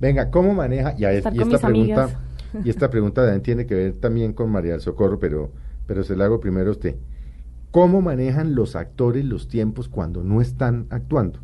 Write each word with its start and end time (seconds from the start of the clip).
Venga, 0.00 0.30
¿cómo 0.30 0.54
maneja? 0.54 0.94
Y, 0.96 1.04
a- 1.04 1.12
esta 1.12 1.30
pregunta, 1.30 1.66
amigas. 1.66 2.16
y 2.64 2.70
esta 2.70 2.90
pregunta 2.90 3.22
también 3.22 3.42
tiene 3.42 3.66
que 3.66 3.74
ver 3.74 3.92
también 3.94 4.32
con 4.32 4.50
María 4.50 4.72
del 4.72 4.80
Socorro, 4.80 5.18
pero, 5.18 5.50
pero 5.86 6.02
se 6.02 6.16
la 6.16 6.24
hago 6.24 6.40
primero 6.40 6.68
a 6.68 6.72
usted. 6.72 6.96
¿Cómo 7.70 8.00
manejan 8.00 8.54
los 8.54 8.74
actores 8.74 9.24
los 9.24 9.46
tiempos 9.48 9.88
cuando 9.88 10.24
no 10.24 10.40
están 10.40 10.86
actuando? 10.90 11.38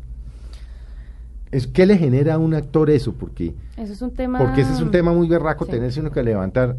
Es, 1.51 1.67
¿Qué 1.67 1.85
le 1.85 1.97
genera 1.97 2.33
a 2.33 2.37
un 2.37 2.53
actor 2.53 2.89
eso? 2.89 3.13
Porque, 3.13 3.53
Eso 3.77 3.93
es 3.93 4.01
un 4.01 4.11
tema. 4.13 4.37
porque 4.37 4.61
ese 4.61 4.73
es 4.73 4.81
un 4.81 4.91
tema 4.91 5.13
muy 5.13 5.29
berraco, 5.29 5.63
Sí. 5.65 5.71
tenerse 5.71 6.01
uno 6.01 6.11
que 6.11 6.21
levantar 6.23 6.75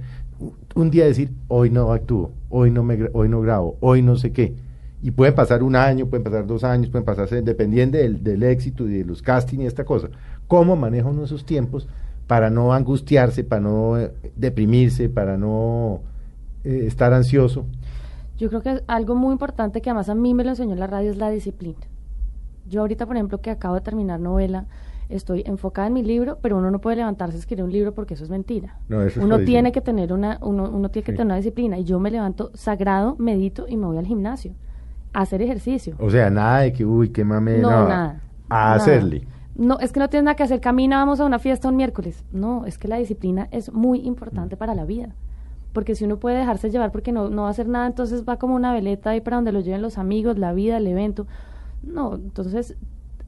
un 0.75 0.91
día 0.91 1.07
decir, 1.07 1.31
hoy 1.49 1.71
no 1.71 1.91
actúo, 1.93 2.33
hoy 2.51 2.71
no, 2.71 2.83
me, 2.85 3.09
hoy 3.15 3.29
no 3.29 3.41
grabo, 3.41 3.77
hoy 3.81 4.03
no 4.03 4.17
sé 4.17 4.31
qué. 4.33 4.55
Y 5.03 5.11
pueden 5.13 5.35
pasar 5.35 5.63
un 5.63 5.75
año, 5.75 6.07
pueden 6.07 6.23
pasar 6.25 6.47
dos 6.47 6.63
años, 6.65 6.91
pueden 6.91 7.05
pasarse, 7.07 7.41
dependiendo 7.41 7.97
del, 7.99 8.23
del 8.23 8.43
éxito 8.43 8.87
y 8.87 8.99
de 8.99 9.05
los 9.05 9.23
castings 9.23 9.63
y 9.63 9.67
esta 9.67 9.85
cosa. 9.85 10.11
¿Cómo 10.49 10.77
maneja 10.77 11.09
uno 11.09 11.25
esos 11.25 11.45
tiempos 11.45 11.87
para 12.27 12.51
no 12.51 12.73
angustiarse, 12.73 13.45
para 13.45 13.61
no 13.63 13.99
eh, 13.99 14.13
deprimirse, 14.37 15.09
para 15.09 15.37
no 15.37 16.01
eh, 16.65 16.85
estar 16.87 17.13
ansioso? 17.13 17.65
Yo 18.39 18.49
creo 18.49 18.63
que 18.63 18.83
algo 18.87 19.15
muy 19.15 19.33
importante 19.33 19.81
que 19.81 19.91
además 19.91 20.09
a 20.09 20.15
mí 20.15 20.35
me 20.35 20.45
lo 20.45 20.51
enseñó 20.51 20.75
la 20.75 20.87
radio 20.87 21.11
es 21.11 21.19
la 21.19 21.31
disciplina. 21.31 21.79
Yo 22.69 22.81
ahorita, 22.83 23.07
por 23.07 23.17
ejemplo, 23.17 23.41
que 23.41 23.51
acabo 23.51 23.75
de 23.75 23.81
terminar 23.81 24.21
novela, 24.21 24.67
estoy 25.09 25.43
enfocada 25.47 25.87
en 25.89 25.95
mi 25.95 26.03
libro, 26.03 26.39
pero 26.43 26.59
uno 26.59 26.71
no 26.71 26.81
puede 26.81 26.97
levantarse 26.97 27.37
a 27.37 27.41
escribir 27.41 27.65
un 27.65 27.73
libro 27.73 27.95
porque 27.95 28.15
eso 28.15 28.25
es 28.25 28.31
mentira. 28.31 28.77
No, 28.89 29.01
eso 29.03 29.21
es 29.21 29.25
uno 29.27 29.39
tiene 29.41 29.73
que 29.73 29.81
tener 29.81 30.13
una, 30.13 30.39
uno, 30.43 30.65
uno 30.71 30.91
tiene 30.91 31.05
que 31.05 31.13
Sí. 31.13 31.17
tener 31.17 31.27
una 31.27 31.37
disciplina. 31.37 31.79
Y 31.79 31.85
yo 31.85 31.99
me 31.99 32.11
levanto 32.11 32.51
sagrado, 32.55 33.17
medito 33.19 33.67
y 33.69 33.77
me 33.77 33.87
voy 33.87 33.97
al 33.99 34.07
gimnasio 34.07 34.53
a 35.15 35.23
hacer 35.23 35.41
ejercicio. 35.43 35.95
O 35.99 36.11
sea, 36.11 36.29
nada 36.31 36.61
de 36.61 36.73
que, 36.75 36.85
uy, 36.85 37.09
qué 37.09 37.25
mame, 37.25 37.59
No, 37.59 37.71
no, 37.71 37.89
nada. 37.89 38.21
a 38.51 38.55
nada. 38.55 38.75
hacerle. 38.75 39.23
No, 39.59 39.79
es 39.81 39.93
que 39.93 40.01
no 40.01 40.09
tienes 40.09 40.25
nada 40.25 40.37
que 40.37 40.45
hacer. 40.45 40.61
Camina, 40.61 40.97
vamos 40.99 41.21
a 41.21 41.27
una 41.27 41.39
fiesta 41.39 41.69
un 41.69 41.77
miércoles. 41.77 42.25
No, 42.33 42.65
es 42.65 42.79
que 42.79 42.89
la 42.89 42.97
disciplina 42.97 43.49
es 43.51 43.73
muy 43.73 43.99
importante 44.07 44.55
Mm. 44.57 44.59
para 44.59 44.75
la 44.75 44.85
vida. 44.85 45.15
Porque 45.73 45.95
si 45.95 46.05
uno 46.05 46.17
puede 46.19 46.39
dejarse 46.39 46.71
llevar 46.71 46.93
porque 46.93 47.13
no, 47.13 47.29
no 47.29 47.43
va 47.43 47.49
a 47.49 47.51
hacer 47.51 47.69
nada, 47.69 47.87
entonces 47.87 48.25
va 48.27 48.39
como 48.39 48.55
una 48.55 48.73
veleta 48.73 49.11
ahí 49.11 49.21
para 49.21 49.37
donde 49.37 49.53
lo 49.53 49.61
lleven 49.61 49.83
los 49.83 49.99
amigos, 49.99 50.39
la 50.39 50.53
vida, 50.53 50.79
el 50.79 50.87
evento. 50.87 51.27
No, 51.83 52.15
entonces 52.15 52.77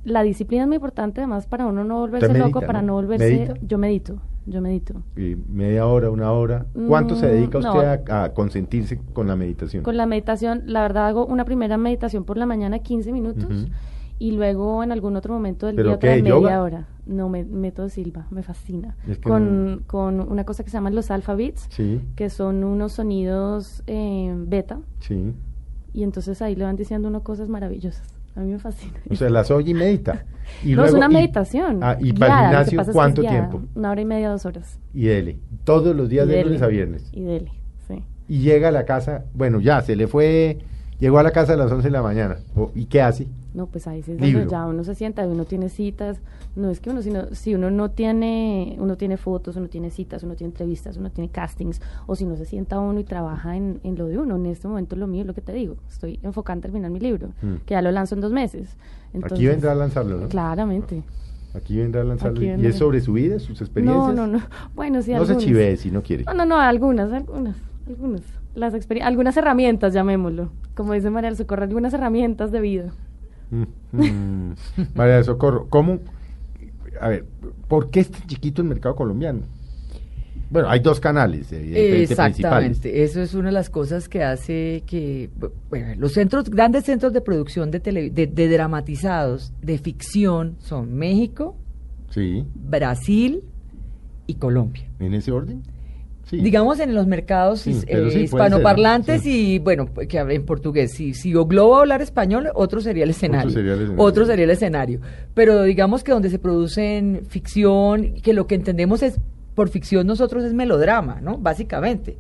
la 0.05 0.23
disciplina 0.23 0.63
es 0.63 0.67
muy 0.69 0.77
importante 0.77 1.21
además 1.21 1.47
para 1.47 1.67
uno 1.67 1.85
no 1.85 1.99
volverse 2.01 2.29
medita, 2.29 2.47
loco, 2.47 2.61
para 2.63 2.81
no? 2.81 2.87
no 2.89 2.95
volverse... 2.95 3.31
¿Medita? 3.31 3.55
Yo 3.67 3.77
medito, 3.77 4.19
yo 4.47 4.61
medito. 4.63 4.95
Y 5.17 5.37
media 5.49 5.87
hora, 5.87 6.11
una 6.11 6.33
hora. 6.33 6.65
¿Cuánto 6.89 7.17
se 7.17 7.27
Mm, 7.27 7.31
dedica 7.31 7.59
no. 7.59 7.73
usted 7.75 8.09
a, 8.09 8.25
a 8.25 8.33
consentirse 8.33 8.99
con 9.13 9.27
la 9.27 9.37
meditación? 9.37 9.83
Con 9.83 9.97
la 9.99 10.07
meditación, 10.07 10.63
la 10.67 10.81
verdad 10.83 11.09
hago 11.09 11.27
una 11.27 11.45
primera 11.45 11.77
meditación 11.77 12.25
por 12.25 12.39
la 12.39 12.47
mañana 12.47 12.79
15 12.79 13.13
minutos. 13.13 13.67
Y 14.21 14.31
luego 14.33 14.85
en 14.85 14.93
algún 14.93 15.17
otro 15.17 15.35
momento 15.35 15.67
del 15.67 15.75
¿Pero 15.75 15.89
día 15.89 15.97
otra 15.97 16.11
media 16.11 16.29
yoga? 16.31 16.63
hora. 16.63 16.87
No, 17.07 17.29
me, 17.29 17.43
método 17.43 17.89
Silva, 17.89 18.27
me 18.31 18.45
fascina. 18.45 18.95
Es 19.09 19.19
que 19.19 19.29
con, 19.29 19.67
no- 19.79 19.81
con 19.89 20.21
una 20.21 20.45
cosa 20.45 20.63
que 20.63 20.71
se 20.71 20.77
llaman 20.77 20.95
los 20.95 21.11
alpha 21.11 21.35
beats, 21.35 21.67
Sí, 21.71 22.01
que 22.15 22.31
son 22.31 22.63
unos 22.63 22.93
sonidos 22.93 23.83
eh, 23.89 24.33
beta 24.47 24.79
sí. 25.01 25.33
y 25.93 26.05
entonces 26.05 26.41
ahí 26.43 26.55
le 26.55 26.63
van 26.65 26.77
diciendo 26.77 27.09
uno 27.09 27.25
cosas 27.25 27.49
maravillosas. 27.49 28.15
A 28.37 28.41
mí 28.41 28.53
me 28.53 28.61
fascina. 28.61 28.93
O 29.11 29.17
sea, 29.17 29.29
las 29.29 29.51
oye 29.51 29.73
y 29.73 29.75
medita. 29.75 30.25
Y 30.65 30.75
no, 30.75 30.85
es 30.85 30.93
una 30.93 31.07
y- 31.07 31.15
meditación. 31.15 31.79
Ah, 31.83 31.97
¿Y 32.01 32.13
guiada, 32.13 32.19
para 32.19 32.35
el 32.41 32.47
gimnasio 32.49 32.81
es 32.81 32.87
que 32.89 32.93
cuánto 32.93 33.23
tiempo? 33.23 33.63
Una 33.77 33.91
hora 33.93 34.01
y 34.01 34.05
media, 34.05 34.31
dos 34.31 34.45
horas. 34.47 34.79
Y 34.93 35.05
dele. 35.07 35.39
Todos 35.65 35.95
los 35.97 36.09
días 36.09 36.27
Y 36.27 36.29
de 36.31 36.35
dele, 36.37 36.47
lunes 36.47 36.63
a 36.63 36.67
viernes. 36.67 37.09
Y 37.13 37.23
dele, 37.23 37.53
sí. 37.89 38.05
Y 38.29 38.41
llega 38.41 38.69
a 38.69 38.73
la 38.73 38.85
casa, 38.85 39.25
bueno, 39.35 39.61
ya, 39.61 39.81
se 39.81 39.95
le 39.97 40.07
fue, 40.09 40.59
llegó 40.99 41.19
a 41.19 41.23
la 41.23 41.31
casa 41.31 41.53
a 41.53 41.57
las 41.57 41.71
11 41.71 41.87
de 41.89 41.93
la 41.93 42.03
mañana. 42.03 42.39
O- 42.57 42.71
¿Y 42.75 42.87
qué 42.87 43.01
hace? 43.01 43.29
No, 43.53 43.67
pues 43.67 43.87
ahí 43.89 44.03
sí 44.03 44.13
es 44.13 44.19
donde 44.19 44.47
ya 44.49 44.65
uno 44.67 44.85
se 44.85 44.95
sienta, 44.95 45.27
uno 45.27 45.45
tiene 45.45 45.69
citas. 45.69 46.21
No 46.55 46.71
es 46.71 46.81
que 46.81 46.91
uno, 46.91 47.03
sino, 47.03 47.35
si 47.35 47.55
uno 47.55 47.71
no 47.71 47.91
tiene, 47.91 48.77
uno 48.79 48.97
tiene 48.97 49.17
fotos, 49.17 49.57
uno 49.57 49.69
tiene 49.69 49.91
citas, 49.91 50.23
uno 50.23 50.35
tiene 50.37 50.51
entrevistas, 50.53 50.97
uno 50.97 51.11
tiene 51.11 51.31
castings, 51.31 51.81
o 52.07 52.15
si 52.15 52.25
no 52.27 52.37
se 52.37 52.45
sienta 52.45 52.79
uno 52.79 53.01
y 53.01 53.05
trabaja 53.05 53.57
en, 53.57 53.81
en 53.83 53.97
lo 53.99 54.07
de 54.07 54.19
uno. 54.19 54.37
En 54.37 54.47
este 54.47 54.69
momento 54.69 54.95
lo 54.97 55.07
mío 55.07 55.23
es 55.23 55.27
lo 55.27 55.35
que 55.35 55.41
te 55.41 55.53
digo. 55.53 55.77
Estoy 55.89 56.21
enfocada 56.23 56.55
en 56.57 56.61
terminar 56.63 56.91
mi 56.91 57.01
libro, 57.01 57.29
Mm. 57.43 57.55
que 57.67 57.73
ya 57.75 57.83
lo 57.83 57.91
lanzo 57.91 58.15
en 58.15 58.21
dos 58.21 58.33
meses. 58.33 58.77
Entonces, 59.13 59.39
Aquí 59.39 59.47
vendrá 59.47 59.73
a 59.73 59.75
lanzarlo, 59.75 60.19
¿no? 60.21 60.29
Claramente. 60.29 61.03
Aquí 61.55 61.77
vendrá 61.79 62.03
a 62.03 62.05
lanzarlo. 62.05 62.41
¿Y 62.43 62.67
es 62.67 62.77
sobre 62.77 63.01
su 63.01 63.13
vida, 63.15 63.41
sus 63.41 63.61
experiencias? 63.61 64.15
No, 64.15 64.27
no, 64.27 64.39
no. 64.39 64.41
Bueno, 64.77 65.03
sí, 65.03 65.11
No 65.11 65.25
se 65.25 65.33
algunas. 65.33 65.39
chivee 65.45 65.77
si 65.77 65.91
no 65.91 66.03
quiere. 66.03 66.23
No, 66.25 66.35
no, 66.35 66.45
no, 66.47 66.57
algunas, 66.61 67.13
algunas, 67.13 67.57
algunas. 67.89 68.23
Las 68.55 68.75
algunas 69.03 69.37
herramientas, 69.37 69.93
llamémoslo. 69.93 70.51
Como 70.75 70.93
dice 70.93 71.11
María 71.11 71.31
del 71.31 71.37
Socorro, 71.37 71.65
algunas 71.65 71.93
herramientas 71.95 72.53
de 72.53 72.61
vida. 72.61 72.93
Mm. 73.51 74.53
María 74.95 75.17
del 75.17 75.25
Socorro, 75.25 75.67
¿cómo? 75.69 75.99
A 77.01 77.09
ver, 77.09 77.25
¿por 77.69 77.91
qué 77.91 78.01
es 78.01 78.11
tan 78.11 78.27
chiquito 78.27 78.63
el 78.63 78.69
mercado 78.69 78.95
colombiano? 78.95 79.41
Bueno, 80.51 80.69
hay 80.69 80.81
dos 80.81 80.99
canales. 80.99 81.53
Exactamente, 81.53 83.05
eso 83.05 83.23
es 83.23 83.35
una 83.35 83.47
de 83.47 83.53
las 83.53 83.71
cosas 83.71 84.09
que 84.09 84.25
hace 84.25 84.83
que 84.87 85.31
bueno, 85.69 85.95
los 85.97 86.13
centros, 86.13 86.51
grandes 86.51 86.85
centros 86.85 87.13
de 87.13 87.21
producción 87.21 87.71
de, 87.71 87.81
tele- 87.81 88.11
de, 88.11 88.27
de 88.27 88.49
dramatizados, 88.49 89.53
de 89.63 89.79
ficción, 89.79 90.57
son 90.59 90.95
México, 90.95 91.57
Sí, 92.11 92.45
Brasil 92.57 93.45
y 94.27 94.35
Colombia. 94.35 94.89
en 94.99 95.15
ese 95.15 95.31
orden. 95.31 95.63
Sí. 96.31 96.37
Digamos 96.39 96.79
en 96.79 96.95
los 96.95 97.09
mercados 97.09 97.61
Sí, 97.63 97.73
eh, 97.89 98.09
sí, 98.13 98.21
hispanoparlantes 98.21 99.23
ser, 99.25 99.33
y 99.33 99.59
bueno, 99.59 99.89
que 100.09 100.19
hablen 100.19 100.47
portugués. 100.47 100.93
Si, 100.93 101.13
si 101.13 101.35
o 101.35 101.45
Globo 101.45 101.73
va 101.73 101.77
a 101.79 101.81
hablar 101.81 102.03
español, 102.03 102.49
otro 102.55 102.81
sería 102.81 103.03
el 103.05 103.11
escenario. 103.11 103.51
sería 103.51 103.73
el 103.75 103.81
escenario. 103.81 104.05
Otro 104.05 104.25
sería 104.27 104.45
el 104.45 104.51
escenario. 104.51 105.01
Pero 105.35 105.65
digamos 105.65 106.05
que 106.05 106.13
donde 106.13 106.31
se 106.31 106.39
producen 106.39 107.23
ficción, 107.29 108.15
que 108.23 108.33
lo 108.33 108.47
que 108.47 108.55
entendemos 108.55 109.03
es, 109.03 109.19
por 109.57 109.69
ficción 109.71 110.07
nosotros 110.07 110.45
es 110.45 110.55
melodrama, 110.55 111.21
¿no? 111.21 111.37
Básicamente. 111.37 112.17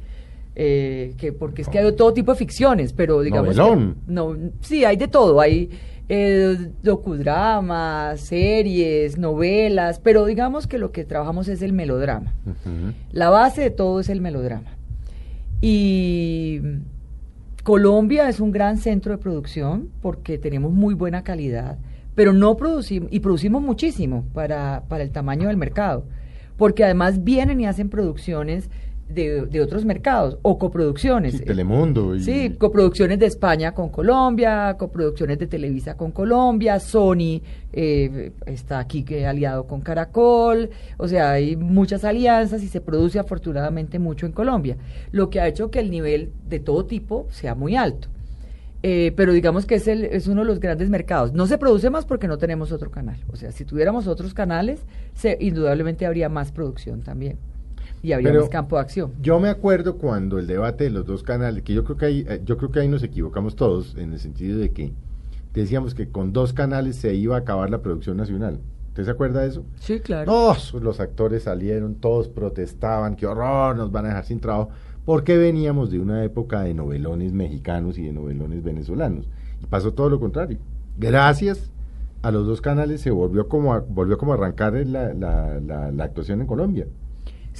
Eh, 0.56 1.14
que 1.16 1.32
porque 1.32 1.62
es 1.62 1.68
que 1.68 1.78
hay 1.78 1.92
todo 1.94 2.12
tipo 2.12 2.32
de 2.32 2.38
ficciones, 2.38 2.92
pero 2.92 3.20
digamos 3.20 3.50
que- 3.54 3.94
no, 4.08 4.36
sí, 4.60 4.84
hay 4.84 4.96
de 4.96 5.06
todo, 5.06 5.40
hay 5.40 5.70
eh, 6.12 6.72
docudramas, 6.82 8.20
series, 8.20 9.16
novelas, 9.16 10.00
pero 10.00 10.26
digamos 10.26 10.66
que 10.66 10.76
lo 10.76 10.90
que 10.90 11.04
trabajamos 11.04 11.46
es 11.46 11.62
el 11.62 11.72
melodrama. 11.72 12.34
La 13.12 13.30
base 13.30 13.62
de 13.62 13.70
todo 13.70 14.00
es 14.00 14.08
el 14.08 14.20
melodrama. 14.20 14.76
Y 15.60 16.60
Colombia 17.62 18.28
es 18.28 18.40
un 18.40 18.50
gran 18.50 18.76
centro 18.78 19.12
de 19.12 19.22
producción 19.22 19.88
porque 20.02 20.36
tenemos 20.36 20.72
muy 20.72 20.94
buena 20.94 21.22
calidad, 21.22 21.78
pero 22.16 22.32
no 22.32 22.56
producimos, 22.56 23.08
y 23.12 23.20
producimos 23.20 23.62
muchísimo 23.62 24.24
para, 24.34 24.82
para 24.88 25.04
el 25.04 25.12
tamaño 25.12 25.46
del 25.46 25.58
mercado, 25.58 26.06
porque 26.56 26.82
además 26.82 27.22
vienen 27.22 27.60
y 27.60 27.66
hacen 27.66 27.88
producciones 27.88 28.68
de, 29.12 29.46
de 29.46 29.60
otros 29.60 29.84
mercados 29.84 30.38
o 30.42 30.58
coproducciones. 30.58 31.38
Sí, 31.38 31.44
Telemundo. 31.44 32.14
Y... 32.14 32.22
Sí, 32.22 32.56
coproducciones 32.58 33.18
de 33.18 33.26
España 33.26 33.72
con 33.72 33.88
Colombia, 33.90 34.76
coproducciones 34.78 35.38
de 35.38 35.46
Televisa 35.46 35.96
con 35.96 36.12
Colombia, 36.12 36.80
Sony 36.80 37.42
eh, 37.72 38.32
está 38.46 38.78
aquí 38.78 39.02
que 39.04 39.26
aliado 39.26 39.66
con 39.66 39.80
Caracol, 39.80 40.70
o 40.96 41.08
sea, 41.08 41.32
hay 41.32 41.56
muchas 41.56 42.04
alianzas 42.04 42.62
y 42.62 42.68
se 42.68 42.80
produce 42.80 43.18
afortunadamente 43.18 43.98
mucho 43.98 44.26
en 44.26 44.32
Colombia, 44.32 44.76
lo 45.12 45.30
que 45.30 45.40
ha 45.40 45.48
hecho 45.48 45.70
que 45.70 45.80
el 45.80 45.90
nivel 45.90 46.32
de 46.48 46.60
todo 46.60 46.84
tipo 46.84 47.26
sea 47.30 47.54
muy 47.54 47.76
alto. 47.76 48.08
Eh, 48.82 49.12
pero 49.14 49.34
digamos 49.34 49.66
que 49.66 49.74
es, 49.74 49.86
el, 49.88 50.04
es 50.04 50.26
uno 50.26 50.40
de 50.40 50.46
los 50.46 50.58
grandes 50.58 50.88
mercados. 50.88 51.34
No 51.34 51.46
se 51.46 51.58
produce 51.58 51.90
más 51.90 52.06
porque 52.06 52.26
no 52.26 52.38
tenemos 52.38 52.72
otro 52.72 52.90
canal. 52.90 53.18
O 53.30 53.36
sea, 53.36 53.52
si 53.52 53.66
tuviéramos 53.66 54.06
otros 54.06 54.32
canales, 54.32 54.80
se, 55.14 55.36
indudablemente 55.38 56.06
habría 56.06 56.30
más 56.30 56.50
producción 56.50 57.02
también. 57.02 57.36
Y 58.02 58.12
habría 58.12 58.30
Pero 58.30 58.42
más 58.42 58.50
campo 58.50 58.76
de 58.76 58.82
acción. 58.82 59.12
Yo 59.20 59.38
me 59.40 59.48
acuerdo 59.48 59.96
cuando 59.96 60.38
el 60.38 60.46
debate 60.46 60.84
de 60.84 60.90
los 60.90 61.06
dos 61.06 61.22
canales, 61.22 61.62
que 61.62 61.74
yo 61.74 61.84
creo 61.84 61.96
que 61.96 62.06
ahí, 62.06 62.24
eh, 62.28 62.40
yo 62.44 62.56
creo 62.56 62.70
que 62.70 62.80
ahí 62.80 62.88
nos 62.88 63.02
equivocamos 63.02 63.56
todos, 63.56 63.96
en 63.96 64.12
el 64.12 64.18
sentido 64.18 64.58
de 64.58 64.70
que 64.70 64.92
decíamos 65.52 65.94
que 65.94 66.08
con 66.08 66.32
dos 66.32 66.52
canales 66.52 66.96
se 66.96 67.14
iba 67.14 67.36
a 67.36 67.40
acabar 67.40 67.70
la 67.70 67.82
producción 67.82 68.16
nacional. 68.16 68.60
¿Usted 68.88 69.04
se 69.04 69.10
acuerda 69.10 69.42
de 69.42 69.48
eso? 69.48 69.64
Sí, 69.76 70.00
claro. 70.00 70.30
Todos 70.30 70.74
los 70.74 70.98
actores 71.00 71.44
salieron, 71.44 71.94
todos 71.94 72.28
protestaban, 72.28 73.16
qué 73.16 73.26
horror, 73.26 73.76
nos 73.76 73.92
van 73.92 74.06
a 74.06 74.08
dejar 74.08 74.24
sin 74.24 74.40
trabajo, 74.40 74.70
porque 75.04 75.36
veníamos 75.36 75.90
de 75.90 76.00
una 76.00 76.24
época 76.24 76.62
de 76.62 76.74
novelones 76.74 77.32
mexicanos 77.32 77.98
y 77.98 78.02
de 78.04 78.12
novelones 78.12 78.62
venezolanos. 78.62 79.28
Y 79.62 79.66
pasó 79.66 79.92
todo 79.92 80.10
lo 80.10 80.18
contrario. 80.18 80.58
Gracias 80.98 81.70
a 82.22 82.30
los 82.30 82.46
dos 82.46 82.60
canales 82.60 83.00
se 83.00 83.10
volvió 83.10 83.48
como 83.48 83.74
a, 83.74 83.80
volvió 83.80 84.18
como 84.18 84.32
a 84.32 84.34
arrancar 84.36 84.74
la, 84.86 85.14
la, 85.14 85.60
la, 85.60 85.90
la 85.90 86.04
actuación 86.04 86.40
en 86.40 86.46
Colombia. 86.46 86.86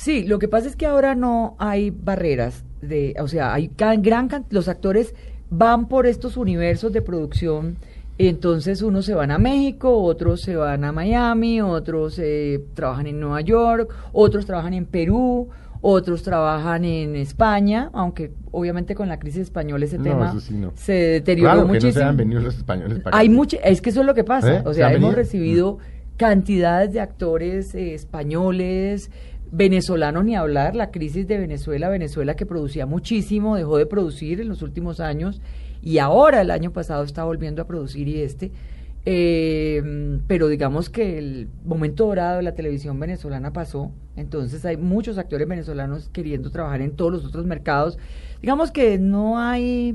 Sí, 0.01 0.25
lo 0.25 0.39
que 0.39 0.49
pasa 0.49 0.67
es 0.67 0.77
que 0.77 0.87
ahora 0.87 1.15
no 1.15 1.57
hay 1.59 1.91
barreras 1.91 2.65
de, 2.81 3.15
o 3.21 3.29
sea, 3.29 3.53
hay 3.53 3.71
gran 3.77 4.29
can- 4.29 4.47
los 4.49 4.67
actores 4.69 5.15
van 5.51 5.89
por 5.89 6.07
estos 6.07 6.39
universos 6.39 6.91
de 6.95 7.03
producción, 7.03 7.77
entonces 8.17 8.81
unos 8.81 9.05
se 9.05 9.13
van 9.15 9.31
a 9.31 9.37
México, 9.39 9.95
otros 10.03 10.41
se 10.41 10.57
van 10.57 10.85
a 10.85 10.93
Miami, 10.93 11.61
otros 11.61 12.19
eh, 12.19 12.63
trabajan 12.73 13.09
en 13.09 13.21
Nueva 13.21 13.43
York, 13.43 13.93
otros 14.13 14.47
trabajan 14.47 14.73
en 14.73 14.87
Perú, 14.87 15.49
otros 15.83 16.23
trabajan 16.23 16.85
en 16.87 17.15
España, 17.17 17.91
aunque 17.93 18.33
obviamente 18.53 18.95
con 18.95 19.07
la 19.09 19.19
crisis 19.19 19.43
española 19.43 19.85
ese 19.85 19.99
No, 19.99 20.05
tema 20.05 20.41
sí 20.41 20.55
no. 20.55 20.73
se 20.77 20.93
deterioró 20.93 21.51
Claro 21.53 21.61
que 21.63 21.67
no 21.67 21.75
muchísimo. 21.75 21.93
se 21.93 22.05
han 22.05 22.17
venido 22.17 22.41
los 22.41 22.57
españoles 22.57 23.01
para 23.01 23.19
Hay 23.19 23.29
mucho, 23.29 23.59
es 23.63 23.83
que 23.83 23.91
eso 23.91 24.01
es 24.01 24.07
lo 24.07 24.15
que 24.15 24.25
pasa. 24.25 24.57
¿Eh? 24.57 24.63
O 24.65 24.71
¿Se 24.73 24.77
sea, 24.77 24.87
hemos 24.89 25.01
venido? 25.01 25.17
recibido 25.17 25.79
cantidades 26.17 26.93
de 26.93 27.01
actores 27.01 27.75
eh, 27.75 27.95
españoles, 27.95 29.11
venezolanos 29.53 30.25
ni 30.25 30.37
hablar. 30.37 30.77
La 30.77 30.91
crisis 30.91 31.27
de 31.27 31.39
Venezuela, 31.39 31.89
Venezuela 31.89 32.37
que 32.37 32.47
producía 32.47 32.87
muchísimo, 32.87 33.57
dejó 33.57 33.77
de 33.79 33.87
producir 33.87 34.41
en 34.41 34.49
los 34.49 34.63
últimos 34.63 35.01
años 35.01 35.41
y 35.83 35.99
ahora 35.99 36.41
el 36.41 36.51
año 36.51 36.73
pasado 36.73 37.05
está 37.05 37.25
volviendo 37.25 37.63
a 37.63 37.67
producir 37.67 38.09
y 38.09 38.21
este. 38.21 38.53
Eh, 39.07 40.21
pero 40.27 40.49
digamos 40.49 40.91
que 40.91 41.19
el 41.19 41.49
momento 41.65 42.07
dorado 42.07 42.37
de 42.37 42.43
la 42.43 42.55
televisión 42.55 43.01
venezolana 43.01 43.51
pasó, 43.53 43.93
entonces 44.17 44.65
hay 44.67 44.77
muchos 44.77 45.17
actores 45.17 45.49
venezolanos 45.49 46.11
queriendo 46.11 46.51
trabajar 46.51 46.83
en 46.83 46.93
todos 46.93 47.13
los 47.13 47.25
otros 47.25 47.47
mercados. 47.47 47.99
Digamos 48.43 48.71
que 48.71 48.99
no 48.99 49.39
hay 49.39 49.95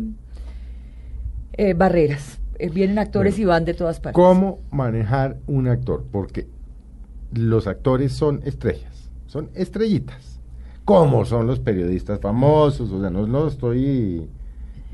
eh, 1.53 1.73
barreras. 1.73 2.39
Eh, 2.57 2.69
vienen 2.69 2.97
actores 2.97 3.33
Bueno, 3.33 3.43
y 3.43 3.45
van 3.45 3.65
de 3.65 3.73
todas 3.73 3.99
partes. 3.99 4.15
¿Cómo 4.15 4.59
manejar 4.71 5.37
un 5.45 5.67
actor? 5.67 6.05
Porque 6.11 6.47
los 7.33 7.67
actores 7.67 8.13
son 8.13 8.41
estrellas, 8.45 9.04
son 9.35 9.49
estrellitas. 9.53 10.39
¿Cómo 10.85 11.25
son 11.25 11.45
los 11.45 11.59
periodistas 11.59 12.21
famosos? 12.21 12.89
O 12.89 13.01
sea, 13.01 13.09
no 13.09 13.27
lo 13.27 13.47
estoy 13.49 14.29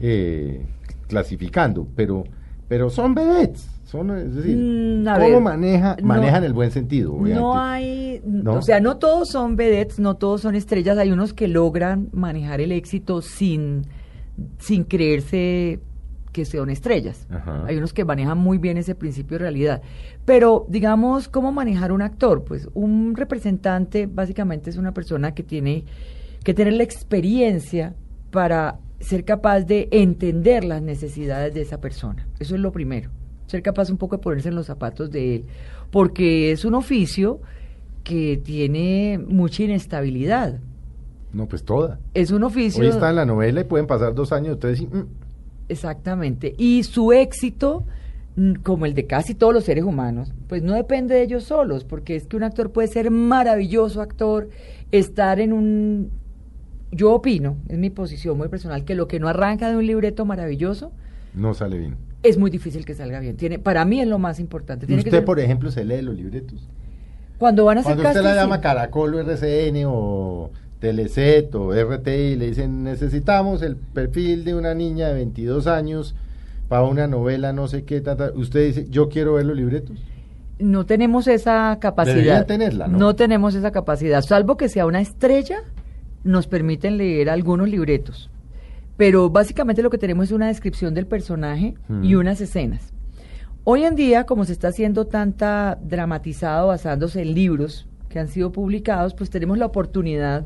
eh, 0.01 0.65
clasificando, 1.07 1.87
pero, 1.95 2.23
pero 2.67 2.89
son 2.89 3.13
vedettes. 3.13 3.67
Son, 3.83 4.09
es 4.17 4.33
decir, 4.33 4.57
Mm, 4.57 5.03
¿cómo 5.05 5.19
ver, 5.19 5.41
maneja, 5.41 5.95
no- 6.01 6.07
manejan 6.07 6.43
el 6.43 6.53
buen 6.53 6.71
sentido? 6.71 7.11
obviamente? 7.13 7.39
No 7.41 7.59
hay, 7.59 8.21
¿No? 8.25 8.53
o 8.55 8.61
sea, 8.63 8.79
no 8.79 8.97
todos 8.97 9.27
son 9.29 9.55
vedettes, 9.57 9.99
no 9.99 10.15
todos 10.15 10.41
son 10.41 10.55
estrellas, 10.55 10.97
hay 10.97 11.11
unos 11.11 11.33
que 11.33 11.47
logran 11.47 12.07
manejar 12.11 12.61
el 12.61 12.71
éxito 12.71 13.21
sin, 13.21 13.83
sin 14.57 14.85
creerse 14.85 15.81
que 16.31 16.45
son 16.45 16.69
estrellas. 16.69 17.27
Ajá. 17.29 17.65
Hay 17.65 17.77
unos 17.77 17.93
que 17.93 18.05
manejan 18.05 18.37
muy 18.37 18.57
bien 18.57 18.77
ese 18.77 18.95
principio 18.95 19.37
de 19.37 19.43
realidad. 19.43 19.81
Pero, 20.25 20.65
digamos, 20.69 21.27
¿cómo 21.27 21.51
manejar 21.51 21.91
un 21.91 22.01
actor? 22.01 22.43
Pues 22.43 22.69
un 22.73 23.15
representante 23.15 24.07
básicamente 24.07 24.69
es 24.69 24.77
una 24.77 24.93
persona 24.93 25.33
que 25.33 25.43
tiene 25.43 25.85
que 26.43 26.53
tener 26.53 26.73
la 26.73 26.83
experiencia 26.83 27.95
para 28.31 28.79
ser 28.99 29.25
capaz 29.25 29.61
de 29.61 29.89
entender 29.91 30.63
las 30.63 30.81
necesidades 30.81 31.53
de 31.53 31.61
esa 31.61 31.79
persona. 31.79 32.27
Eso 32.39 32.55
es 32.55 32.61
lo 32.61 32.71
primero. 32.71 33.09
Ser 33.47 33.61
capaz 33.61 33.89
un 33.89 33.97
poco 33.97 34.17
de 34.17 34.23
ponerse 34.23 34.49
en 34.49 34.55
los 34.55 34.67
zapatos 34.67 35.11
de 35.11 35.35
él. 35.35 35.45
Porque 35.91 36.51
es 36.51 36.63
un 36.63 36.75
oficio 36.75 37.41
que 38.03 38.41
tiene 38.43 39.19
mucha 39.27 39.63
inestabilidad. 39.63 40.59
No, 41.33 41.47
pues 41.47 41.63
toda. 41.63 41.99
Es 42.13 42.31
un 42.31 42.43
oficio... 42.43 42.81
Hoy 42.81 42.89
está 42.89 43.09
en 43.09 43.15
la 43.17 43.25
novela 43.25 43.61
y 43.61 43.63
pueden 43.63 43.87
pasar 43.87 44.13
dos 44.13 44.31
años, 44.31 44.53
ustedes 44.53 44.81
y, 44.81 44.87
mm, 44.87 45.05
Exactamente. 45.69 46.53
Y 46.57 46.83
su 46.83 47.13
éxito, 47.13 47.85
mm, 48.35 48.55
como 48.63 48.85
el 48.85 48.93
de 48.93 49.07
casi 49.07 49.33
todos 49.35 49.53
los 49.53 49.63
seres 49.63 49.83
humanos, 49.83 50.33
pues 50.47 50.61
no 50.63 50.73
depende 50.73 51.15
de 51.15 51.23
ellos 51.23 51.43
solos, 51.45 51.83
porque 51.83 52.15
es 52.15 52.25
que 52.27 52.35
un 52.37 52.43
actor 52.43 52.71
puede 52.71 52.87
ser 52.87 53.09
maravilloso 53.11 54.01
actor, 54.01 54.49
estar 54.91 55.39
en 55.39 55.53
un... 55.53 56.11
Yo 56.91 57.13
opino, 57.13 57.55
es 57.69 57.77
mi 57.77 57.89
posición 57.89 58.37
muy 58.37 58.49
personal, 58.49 58.83
que 58.83 58.95
lo 58.95 59.07
que 59.07 59.19
no 59.19 59.29
arranca 59.29 59.69
de 59.69 59.77
un 59.77 59.87
libreto 59.87 60.25
maravilloso 60.25 60.91
no 61.33 61.53
sale 61.53 61.77
bien. 61.77 61.95
es 62.23 62.37
muy 62.37 62.51
difícil 62.51 62.83
que 62.83 62.93
salga 62.93 63.21
bien. 63.21 63.37
Tiene, 63.37 63.59
para 63.59 63.85
mí 63.85 64.01
es 64.01 64.07
lo 64.09 64.19
más 64.19 64.41
importante. 64.41 64.85
Tiene 64.87 65.01
que 65.01 65.07
Usted, 65.07 65.19
ser- 65.19 65.25
por 65.25 65.39
ejemplo, 65.39 65.71
se 65.71 65.85
lee 65.85 66.01
los 66.01 66.15
libretos. 66.15 66.67
cuando 67.37 67.63
van 67.63 67.77
a 67.77 67.79
hacer 67.81 67.93
Cuando 67.95 68.09
usted 68.09 68.21
la 68.23 68.35
llama. 68.35 68.59
Caracol 68.59 69.15
o 69.15 69.19
RCN 69.21 69.85
o 69.87 70.51
Teleset 70.81 71.53
o 71.55 71.71
RTI, 71.71 72.35
le 72.35 72.47
dicen 72.47 72.83
necesitamos 72.83 73.61
el 73.61 73.75
perfil 73.77 74.43
de 74.43 74.55
una 74.55 74.73
niña 74.73 75.07
de 75.09 75.13
22 75.13 75.67
años 75.67 76.15
para 76.67 76.83
una 76.83 77.07
novela, 77.07 77.53
no 77.53 77.67
sé 77.67 77.83
qué, 77.85 78.01
ta, 78.01 78.17
ta". 78.17 78.31
usted 78.35 78.65
dice, 78.65 78.87
yo 78.89 79.07
quiero 79.07 79.35
ver 79.35 79.45
los 79.45 79.55
libretos. 79.55 79.97
no 80.59 80.85
tenemos 80.85 81.27
esa 81.27 81.77
capacidad. 81.79 82.15
Deberían 82.15 82.47
tenerla, 82.47 82.87
¿no? 82.87 83.15
tenemos 83.15 83.55
esa 83.55 83.71
capacidad, 83.71 84.21
salvo 84.21 84.57
que 84.57 84.69
sea 84.69 84.85
una 84.85 85.01
estrella, 85.01 85.59
nos 86.23 86.47
permiten 86.47 86.97
leer 86.97 87.29
algunos 87.29 87.69
libretos. 87.69 88.29
Pero 88.97 89.29
básicamente 89.29 89.81
lo 89.81 89.89
que 89.89 89.97
tenemos 89.97 90.25
es 90.25 90.31
una 90.31 90.47
descripción 90.47 90.93
del 90.93 91.07
personaje 91.07 91.75
Mm. 91.87 92.03
y 92.03 92.15
unas 92.15 92.41
escenas. 92.41 92.91
Hoy 93.63 93.83
en 93.83 93.95
día, 93.95 94.25
como 94.25 94.45
se 94.45 94.53
está 94.53 94.69
haciendo 94.69 95.05
tanta 95.07 95.77
dramatizado 95.83 96.67
basándose 96.67 97.21
en 97.21 97.33
libros 97.35 97.87
que 98.09 98.19
han 98.19 98.27
sido 98.27 98.51
publicados, 98.51 99.13
pues 99.13 99.29
tenemos 99.29 99.57
la 99.57 99.65
oportunidad, 99.67 100.45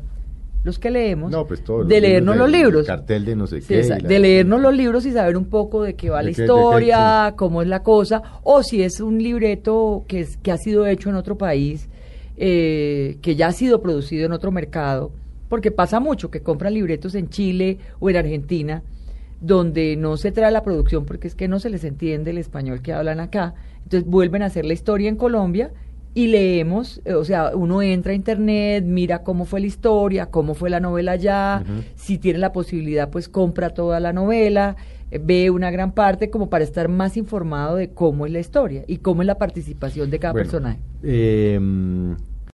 los 0.66 0.78
que 0.78 0.90
leemos, 0.90 1.30
No, 1.30 1.46
pues 1.46 1.62
todos 1.64 1.86
de 1.88 2.00
leernos 2.00 2.36
los 2.36 2.50
libros. 2.50 2.86
cartel 2.86 3.24
de 3.24 3.36
no 3.36 3.46
sé 3.46 3.60
Sí, 3.62 3.68
qué, 3.68 3.80
esa- 3.80 3.96
de 3.96 4.18
leernos 4.18 4.60
los 4.60 4.74
libros 4.76 5.06
y 5.06 5.12
saber 5.12 5.36
un 5.36 5.46
poco 5.46 5.82
de 5.82 5.94
qué 5.94 6.10
va 6.10 6.18
De 6.18 6.24
la 6.24 6.30
qué- 6.32 6.42
de 6.42 6.46
qué- 6.48 6.52
historia, 6.52 7.34
cómo 7.36 7.62
es 7.62 7.68
la 7.68 7.82
cosa, 7.82 8.22
o 8.42 8.62
si 8.62 8.82
es 8.82 9.00
un 9.00 9.22
libreto 9.22 10.04
que, 10.08 10.20
es, 10.20 10.36
que 10.38 10.50
ha 10.52 10.58
sido 10.58 10.84
hecho 10.86 11.08
en 11.08 11.14
otro 11.14 11.38
país, 11.38 11.88
eh, 12.36 13.16
que 13.22 13.36
ya 13.36 13.46
ha 13.46 13.52
sido 13.52 13.80
producido 13.80 14.26
en 14.26 14.32
otro 14.32 14.50
mercado, 14.50 15.12
porque 15.48 15.70
pasa 15.70 16.00
mucho 16.00 16.30
que 16.30 16.40
compran 16.40 16.74
libretos 16.74 17.14
en 17.14 17.28
Chile 17.30 17.78
o 18.00 18.10
en 18.10 18.16
Argentina, 18.16 18.82
donde 19.40 19.96
no 19.96 20.16
se 20.16 20.32
trae 20.32 20.50
la 20.50 20.62
producción 20.64 21.04
porque 21.04 21.28
es 21.28 21.34
que 21.34 21.46
no 21.48 21.60
se 21.60 21.70
les 21.70 21.84
entiende 21.84 22.32
el 22.32 22.38
español 22.38 22.82
que 22.82 22.92
hablan 22.92 23.20
acá, 23.20 23.54
entonces 23.84 24.08
vuelven 24.08 24.42
a 24.42 24.46
hacer 24.46 24.64
la 24.64 24.72
historia 24.72 25.08
en 25.08 25.16
Colombia 25.16 25.70
y 26.16 26.28
leemos, 26.28 27.02
eh, 27.04 27.12
o 27.12 27.26
sea, 27.26 27.50
uno 27.54 27.82
entra 27.82 28.12
a 28.12 28.14
internet, 28.14 28.82
mira 28.86 29.22
cómo 29.22 29.44
fue 29.44 29.60
la 29.60 29.66
historia, 29.66 30.24
cómo 30.30 30.54
fue 30.54 30.70
la 30.70 30.80
novela 30.80 31.18
Ujú. 31.62 31.82
si 31.94 32.16
tiene 32.16 32.38
la 32.38 32.52
posibilidad, 32.52 33.10
pues 33.10 33.28
compra 33.28 33.68
toda 33.74 34.00
la 34.00 34.14
novela, 34.14 34.76
eh, 35.10 35.20
ve 35.22 35.50
una 35.50 35.70
gran 35.70 35.92
parte 35.92 36.30
como 36.30 36.48
para 36.48 36.64
estar 36.64 36.88
más 36.88 37.18
informado 37.18 37.76
de 37.76 37.90
cómo 37.90 38.24
es 38.24 38.32
la 38.32 38.38
historia 38.40 38.82
y 38.86 38.96
cómo 38.96 39.20
es 39.20 39.26
la 39.26 39.36
participación 39.36 40.08
de 40.10 40.18
cada 40.18 40.32
Bueno, 40.32 40.44
personaje. 40.50 40.80
eh, 41.02 41.60